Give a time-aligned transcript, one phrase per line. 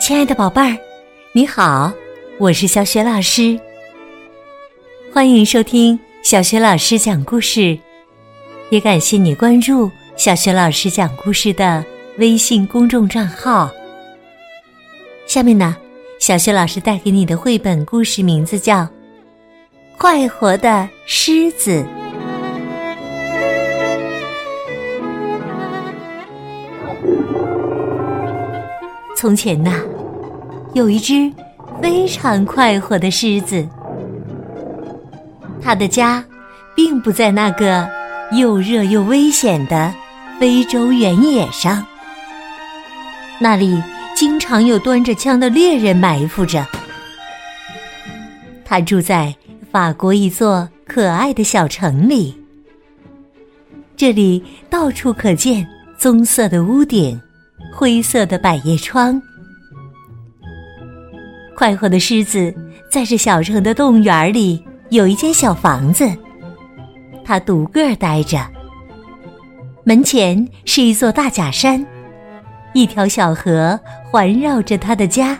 [0.00, 0.76] 亲爱的宝贝儿，
[1.32, 1.92] 你好，
[2.38, 3.56] 我是小雪老师。
[5.12, 7.78] 欢迎收听小雪老师讲故事，
[8.70, 11.84] 也感谢你关注小雪老师讲故事的
[12.18, 13.70] 微信公众账号。
[15.28, 15.76] 下面呢，
[16.18, 18.78] 小雪老师带给你的绘本故事名字叫
[19.96, 21.84] 《快活的狮子》。
[29.22, 29.70] 从前呐，
[30.74, 31.32] 有一只
[31.80, 33.64] 非常快活的狮子，
[35.62, 36.24] 它的家
[36.74, 37.88] 并不在那个
[38.32, 39.94] 又热又危险的
[40.40, 41.86] 非洲原野上，
[43.38, 43.80] 那里
[44.16, 46.66] 经常有端着枪的猎人埋伏着。
[48.64, 49.32] 它住在
[49.70, 52.36] 法国一座可爱的小城里，
[53.96, 55.64] 这里到处可见
[55.96, 57.20] 棕色的屋顶。
[57.74, 59.20] 灰色的百叶窗，
[61.56, 62.54] 快活的狮子
[62.90, 66.06] 在这小城的动物园里有一间小房子，
[67.24, 68.38] 它独个儿待着。
[69.84, 71.84] 门前是一座大假山，
[72.74, 75.36] 一条小河环绕着它的家。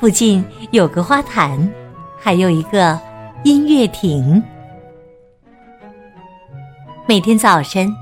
[0.00, 1.70] 附近有个花坛，
[2.18, 2.98] 还有一个
[3.44, 4.42] 音乐亭。
[7.06, 7.94] 每天早晨，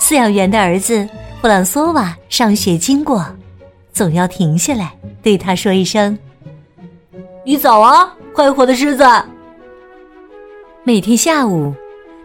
[0.00, 1.06] 饲养员的儿子。
[1.42, 3.26] 布朗索瓦上学经过，
[3.92, 6.16] 总要停下来对他说一声
[7.44, 9.02] ：“你早啊，快活的狮子。”
[10.86, 11.74] 每天下午，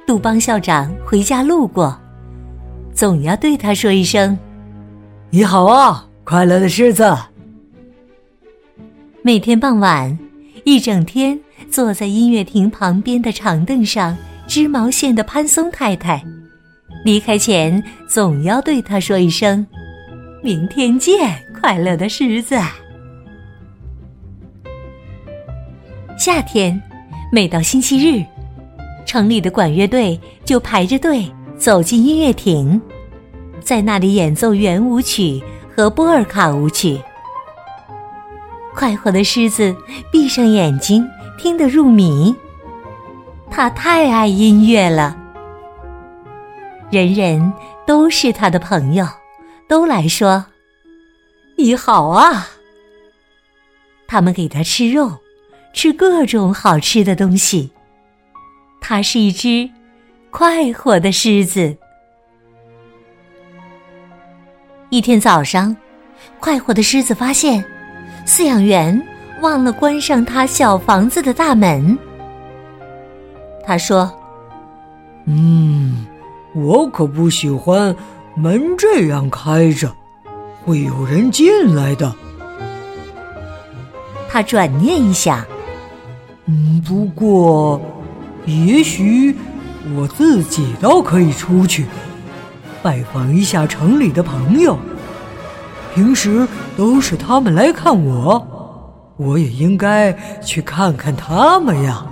[0.06, 2.00] 杜邦校长回家路过，
[2.94, 4.38] 总要对他说一声
[5.32, 7.12] ：“你好啊，快乐的狮子。”
[9.24, 10.16] 每天傍晚，
[10.64, 11.40] 一整天
[11.72, 16.24] 坐在音乐厅旁边的长凳上织毛线的潘松太太。
[17.08, 19.66] 离开前，总要对他说一声
[20.44, 22.60] ：“明天见，快乐的狮子。”
[26.20, 26.78] 夏天，
[27.32, 28.22] 每到星期日，
[29.06, 31.26] 城里的管乐队就排着队
[31.58, 32.82] 走进音乐亭，
[33.62, 35.42] 在那里演奏圆舞曲
[35.74, 37.00] 和波尔卡舞曲。
[38.76, 39.74] 快活的狮子
[40.12, 41.08] 闭上眼睛，
[41.40, 42.36] 听得入迷。
[43.50, 45.24] 他太爱音乐了。
[46.90, 47.54] 人人
[47.86, 49.06] 都是他的朋友，
[49.68, 50.46] 都来说
[51.58, 52.48] ：“你好啊！”
[54.08, 55.18] 他们给他吃肉，
[55.74, 57.70] 吃各种好吃的东西。
[58.80, 59.70] 他是一只
[60.32, 61.76] 快活的狮子。
[64.90, 65.76] 一天早上，
[66.40, 67.62] 快活的狮子发现
[68.26, 69.06] 饲养员
[69.42, 71.98] 忘了关上他小房子的大门。
[73.66, 74.10] 他说
[75.28, 76.08] ：“嗯。”
[76.58, 77.96] 我可不喜欢
[78.36, 79.94] 门这样开着，
[80.66, 82.12] 会有人进来的。
[84.28, 85.46] 他转念一想，
[86.46, 87.80] 嗯，不过，
[88.48, 89.36] 也许
[89.96, 91.86] 我自己倒可以出去
[92.82, 94.80] 拜访一下城里的朋友。
[95.94, 98.44] 平时都是他们来看我，
[99.16, 102.04] 我也应该去看看他们呀。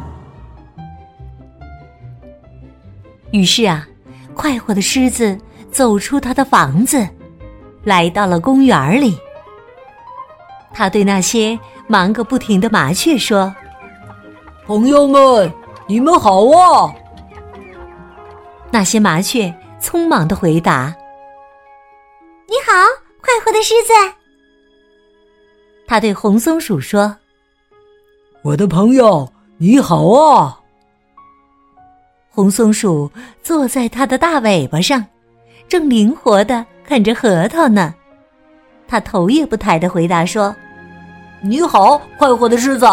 [3.31, 3.87] 于是啊。
[4.35, 5.37] 快活的狮子
[5.71, 7.07] 走出他的房子，
[7.83, 9.17] 来到了公园里。
[10.73, 11.57] 他对那些
[11.87, 13.55] 忙个不停的麻雀说
[14.67, 15.51] ：“朋友们，
[15.87, 16.93] 你们好啊！”
[18.69, 20.93] 那些麻雀匆忙的回答
[22.47, 22.73] ：“你好，
[23.21, 23.93] 快活的狮子。”
[25.87, 27.15] 他对红松鼠说
[28.43, 30.59] ：“我的朋友，你好啊！”
[32.35, 33.09] 红松鼠
[33.41, 35.05] 坐在它的大尾巴上，
[35.69, 37.95] 正灵活的啃着核桃呢。
[38.89, 40.53] 它头也不抬的回答说
[41.41, 42.85] ：“你好，快活的狮子。”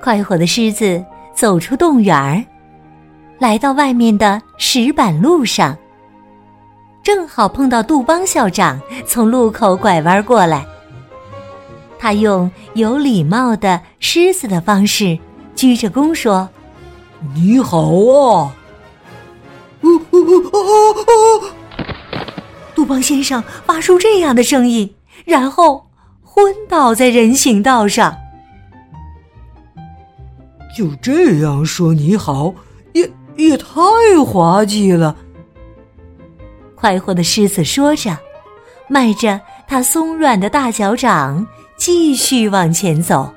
[0.00, 1.04] 快活的狮子
[1.34, 2.40] 走出动物园儿，
[3.40, 5.76] 来到外面的石板路上，
[7.02, 10.64] 正好碰到杜邦校长从路口拐弯过来。
[11.98, 15.18] 他用有礼貌的狮子的方式
[15.56, 16.48] 鞠着躬说。
[17.34, 18.56] 你好啊！
[22.74, 24.94] 杜邦先生发出这样的声音，
[25.26, 25.86] 然后
[26.22, 28.16] 昏倒在人行道上。
[30.76, 32.54] 就这样说你好，
[32.94, 33.66] 也也太
[34.24, 35.14] 滑稽了。
[36.74, 38.16] 快活的狮子说着，
[38.88, 39.38] 迈着
[39.68, 41.46] 它松软的大脚掌，
[41.76, 43.34] 继续往前走。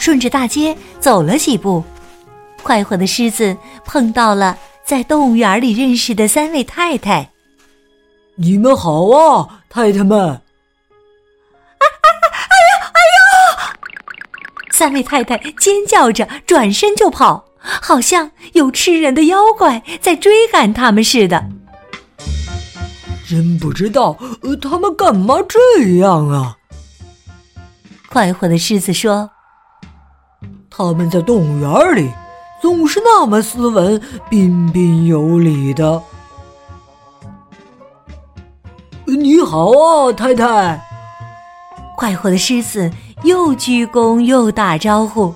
[0.00, 1.84] 顺着大街走了几步，
[2.62, 3.54] 快活的狮子
[3.84, 7.30] 碰到了在动物园里认识的三位太太。
[8.36, 10.18] 你们好啊，太太们！
[10.18, 10.32] 啊
[11.84, 12.26] 啊啊！
[12.32, 13.76] 哎呀哎呀！
[14.72, 21.46] 三位太太尖叫着转身就跑，好像有吃人的妖怪在追赶他们似的。
[23.28, 26.56] 真不知道，呃，他们干嘛这样啊？
[28.08, 29.30] 快活的狮子说
[30.70, 32.10] ：“他们在动物园里
[32.62, 36.00] 总是那么斯文、彬彬有礼的。”
[39.04, 40.80] 你好啊，太太！
[41.96, 42.90] 快活的狮子
[43.24, 45.34] 又鞠躬又打招呼。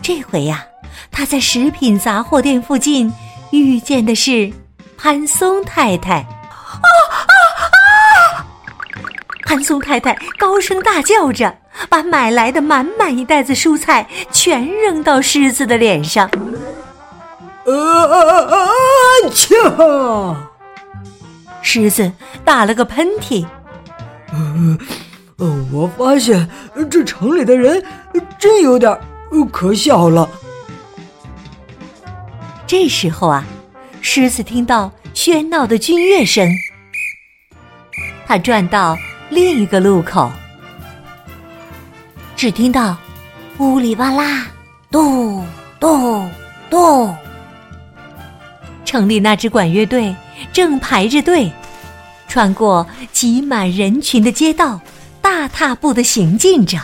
[0.00, 0.64] 这回呀，
[1.10, 3.12] 他在食品杂货店附近
[3.50, 4.50] 遇见的是
[4.96, 6.20] 潘松太太。
[6.20, 7.16] 啊啊
[8.38, 8.46] 啊！
[9.44, 11.57] 潘松太太高声大叫着，
[11.88, 16.28] 把买来的满满一袋子蔬菜全扔到狮子的脸上。
[17.66, 18.68] 啊啊啊！
[19.32, 19.54] 切！
[21.62, 22.10] 狮子
[22.44, 23.44] 打了个喷嚏。
[25.38, 26.48] 呃，我发现
[26.90, 27.84] 这城里的人
[28.38, 28.98] 真有点
[29.52, 30.28] 可笑了。
[32.66, 33.44] 这时候啊，
[34.00, 36.48] 狮子听到喧闹的军乐声。
[38.26, 38.96] 他转到
[39.30, 40.30] 另一个路口，
[42.38, 42.96] 只听到
[43.58, 44.46] “呜里哇啦，
[44.92, 45.44] 咚
[45.80, 46.30] 咚
[46.70, 47.12] 咚”。
[48.86, 50.14] 城里那支管乐队
[50.52, 51.50] 正排着队，
[52.28, 54.80] 穿过挤满人群的街道，
[55.20, 56.78] 大踏步的行进着。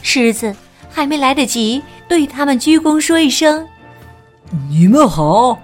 [0.00, 0.56] 狮子
[0.90, 3.68] 还没来得及对他们鞠躬说一声
[4.70, 5.60] “你们好”。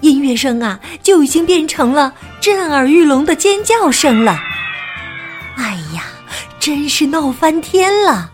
[0.00, 4.40] 音乐声啊，就已经变成了震耳欲聋的尖叫声了。
[6.68, 8.30] 真是闹翻天了！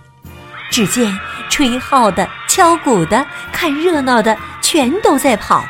[0.69, 1.16] 只见
[1.48, 5.64] 吹号的、敲鼓的、看热闹的，全都在跑。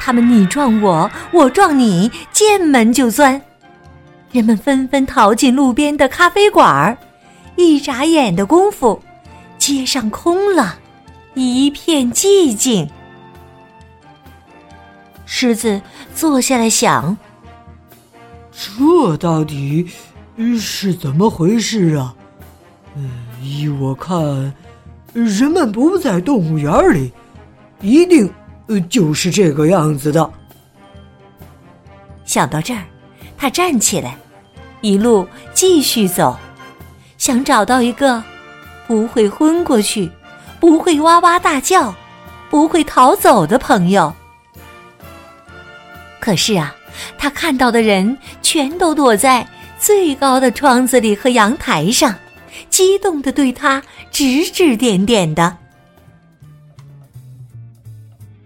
[0.00, 3.38] 他们你撞我，我撞你，见门就钻。
[4.30, 6.96] 人们纷纷逃进路边的咖啡馆儿。
[7.56, 9.02] 一眨眼的功夫，
[9.58, 10.78] 街上空了，
[11.34, 12.88] 一片寂静。
[15.26, 15.82] 狮子
[16.14, 17.18] 坐下来想
[18.50, 19.90] ：“这到底
[20.58, 22.14] 是怎么回事啊？
[22.94, 23.10] 嗯，
[23.42, 24.52] 依我看，
[25.12, 27.12] 人们不在动物园里，
[27.80, 28.32] 一定
[28.88, 30.30] 就是这个样子的。”
[32.24, 32.82] 想到这儿，
[33.36, 34.16] 他站起来，
[34.80, 36.38] 一路继续走，
[37.18, 38.22] 想找到一个
[38.86, 40.10] 不会昏过去、
[40.58, 41.94] 不会哇哇大叫、
[42.48, 44.12] 不会逃走的朋友。
[46.20, 46.74] 可是啊，
[47.18, 49.46] 他看到的人全都躲在
[49.82, 52.14] 最高的窗子里和阳台上，
[52.70, 53.82] 激动的对他
[54.12, 55.56] 指指点点的。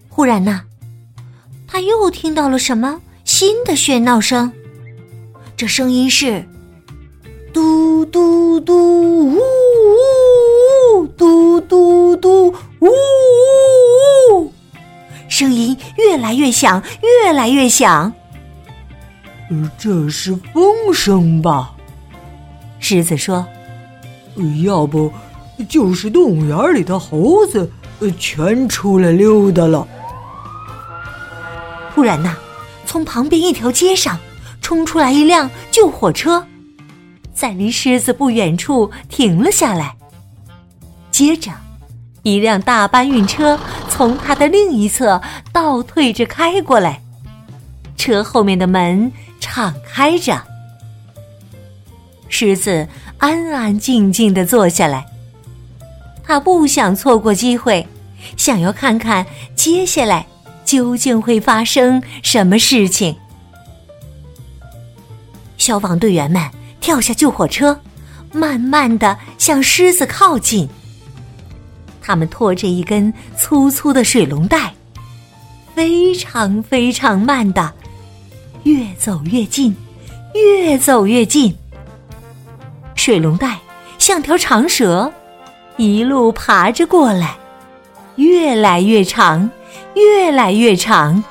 [0.08, 0.62] 忽然呢，
[1.68, 4.50] 他又听到了什么新的喧闹声？
[5.58, 6.42] 这声音是
[7.52, 8.74] “嘟嘟嘟，
[9.34, 9.38] 呜
[10.94, 12.46] 呜，嘟嘟嘟，
[12.80, 12.88] 呜
[14.32, 14.50] 呜”。
[15.28, 18.10] 声音越来越响，越来越响。
[19.78, 21.72] 这是风声吧？
[22.78, 23.46] 狮子说
[24.64, 25.12] ：“要不
[25.68, 27.70] 就是动物园里的猴子
[28.18, 29.86] 全出来溜达了。”
[31.94, 32.36] 突然呐，
[32.84, 34.18] 从旁边一条街上
[34.60, 36.44] 冲出来一辆救火车，
[37.32, 39.96] 在离狮子不远处停了下来。
[41.10, 41.50] 接着。
[42.22, 43.56] 一辆大搬运车
[43.88, 45.22] 从它的另一侧
[45.52, 47.00] 倒退着开过来，
[47.96, 49.12] 车后面的门
[49.46, 50.42] 敞开着。
[52.28, 52.86] 狮子
[53.18, 55.06] 安安静静的坐下来，
[56.24, 57.86] 他不想错过机会，
[58.36, 59.24] 想要看看
[59.54, 60.26] 接下来
[60.64, 63.16] 究竟会发生什么事情。
[65.56, 66.42] 消防队员们
[66.80, 67.80] 跳下救火车，
[68.32, 70.68] 慢慢的向狮子靠近。
[72.02, 74.74] 他们拖着一根粗粗的水龙带，
[75.74, 77.72] 非常非常慢的，
[78.66, 79.76] 越走越近，
[80.34, 81.56] 越走越近。
[82.96, 83.56] 水龙带
[83.96, 85.12] 像条长蛇，
[85.76, 87.36] 一路爬着过来，
[88.16, 89.48] 越来越长，
[89.94, 91.22] 越来越长。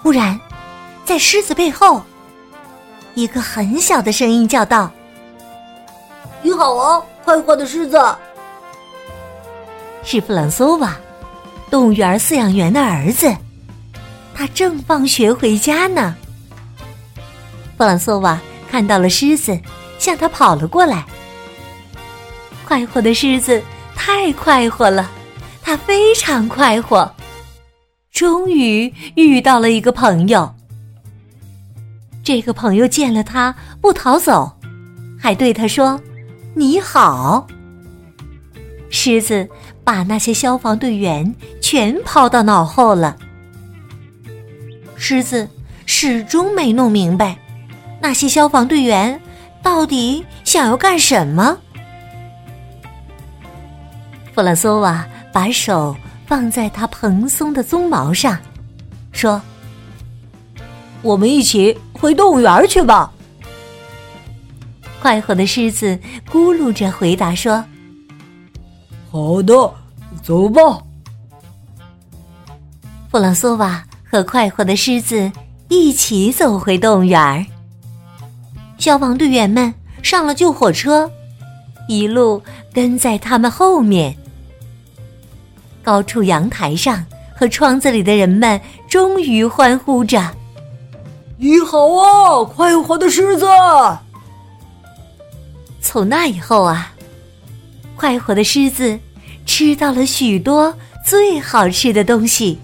[0.00, 0.38] 忽然，
[1.04, 2.00] 在狮子背后，
[3.14, 4.88] 一个很小的声音叫道
[6.40, 8.00] ：“你好啊！”快活的狮子
[10.04, 10.96] 是弗朗索瓦，
[11.68, 13.34] 动物园饲养员的儿子。
[14.38, 16.14] 他正放学回家呢。
[17.76, 18.40] 弗朗索瓦
[18.70, 19.58] 看到了狮子，
[19.98, 21.04] 向他跑了过来。
[22.64, 23.60] 快活的狮子
[23.96, 25.10] 太快活了，
[25.60, 27.12] 它非常快活。
[28.12, 30.54] 终于遇到了一个朋友。
[32.22, 34.56] 这个朋友见了他不逃走，
[35.18, 36.00] 还对他说
[36.54, 37.44] ：“你好。”
[38.88, 39.48] 狮子
[39.82, 43.16] 把那些消防队员全抛到脑后了。
[44.98, 45.48] 狮子
[45.86, 47.38] 始终没弄明白，
[48.00, 49.20] 那些消防队员
[49.62, 51.56] 到底想要干什么。
[54.34, 58.38] 弗朗索瓦把手放在他蓬松的鬃毛上，
[59.12, 59.40] 说
[61.02, 63.10] ：“我们一起回动物园去吧。”
[65.00, 67.64] 快活的狮子咕噜着回答说
[69.10, 69.54] ：“好的，
[70.22, 70.60] 走吧。”
[73.10, 75.30] 弗朗索瓦和快活的狮子
[75.68, 77.44] 一起走回动物园儿。
[78.78, 79.72] 消防队员们
[80.02, 81.10] 上了救火车，
[81.88, 84.16] 一路跟在他们后面。
[85.82, 87.04] 高处阳台上
[87.36, 90.22] 和窗子里的人们终于欢呼着
[91.36, 93.46] ：“你好啊，快活的狮子！”
[95.80, 96.92] 从那以后啊，
[97.96, 98.98] 快活的狮子
[99.46, 100.74] 吃到了许多
[101.04, 102.58] 最好吃的东西，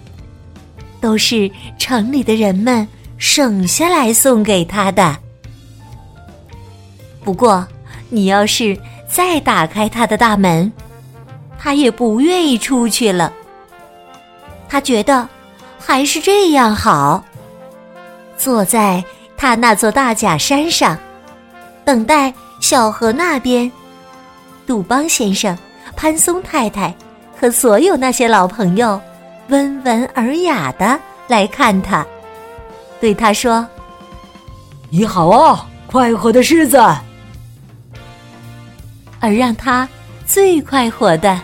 [1.05, 2.87] 都是城里的人们
[3.19, 5.15] 省下来送给他的。
[7.23, 7.63] 不过，
[8.09, 8.75] 你要是
[9.07, 10.71] 再打开他的大门，
[11.59, 13.31] 他也不愿意出去了。
[14.67, 15.29] 他觉得
[15.77, 17.23] 还是这样好，
[18.35, 19.03] 坐在
[19.37, 20.97] 他那座大假山上，
[21.85, 23.71] 等待小河那边，
[24.65, 25.55] 杜邦先生、
[25.95, 26.91] 潘松太太
[27.39, 28.99] 和所有那些老朋友
[29.49, 32.05] 温文尔雅的来看他，
[32.99, 33.67] 对他说
[34.89, 36.77] ：“你好啊，快活的狮子。”
[39.19, 39.87] 而让他
[40.25, 41.39] 最快活的。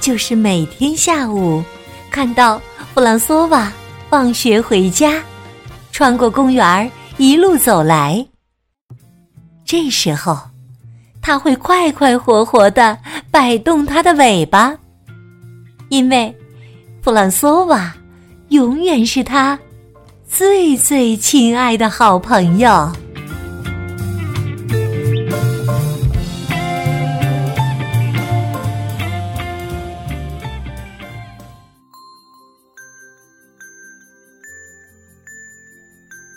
[0.00, 1.62] 就是每天下午，
[2.08, 2.60] 看到
[2.94, 3.72] 弗朗索瓦
[4.08, 5.20] 放学回家，
[5.90, 8.24] 穿过公园一路走来。
[9.64, 10.38] 这时候，
[11.20, 12.96] 他会快快活活的
[13.30, 14.72] 摆动他的尾巴，
[15.88, 16.34] 因为
[17.08, 17.94] 弗朗索瓦
[18.50, 19.58] 永远是他
[20.28, 22.92] 最最亲爱的好朋友。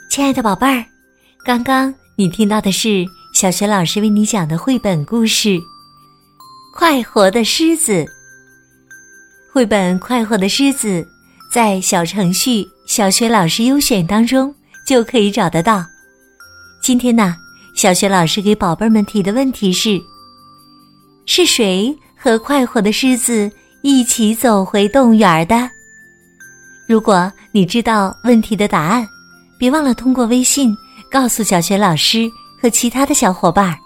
[0.10, 0.86] 亲爱的宝贝儿，
[1.46, 5.50] 刚刚你听到的是小学老师为你讲的绘本故事
[6.74, 7.92] 《快活的狮子》。
[9.54, 11.02] 绘本《快活的狮子》
[11.52, 14.56] 在小程序“小学老师优选”当中
[14.88, 15.86] 就可以找得到。
[16.82, 17.36] 今天呢，
[17.76, 20.02] 小学老师给宝贝们提的问题是：
[21.26, 25.70] 是谁和快活的狮子一起走回动物园的？
[26.88, 29.06] 如果你知道问题的答案。
[29.60, 30.76] 别忘了通过微信
[31.12, 32.28] 告诉小学老师
[32.60, 33.78] 和其他的小伙伴。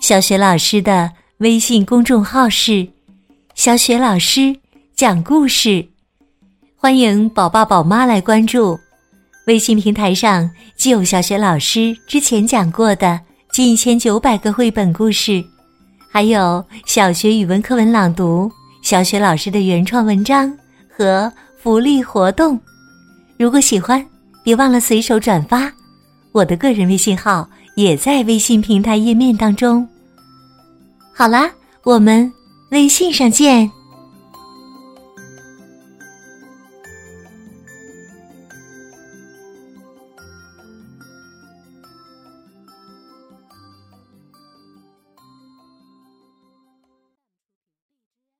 [0.00, 2.88] 小学老师的微信公众号是
[3.54, 4.56] “小雪老师
[4.94, 5.84] 讲故事”，
[6.76, 8.78] 欢迎宝爸宝妈来关注。
[9.46, 13.20] 微信平台上既有小学老师之前讲过的
[13.50, 15.44] 近一千九百个绘本故事，
[16.10, 18.50] 还有小学语文课文朗读、
[18.82, 20.56] 小学老师的原创文章
[20.88, 22.58] 和福利活动。
[23.38, 24.04] 如果喜欢。
[24.44, 25.72] 别忘了随手转发，
[26.30, 29.88] 我的个人微信号也在微信平台页面当中。
[31.14, 31.50] 好啦，
[31.82, 32.30] 我们
[32.70, 33.72] 微信上见。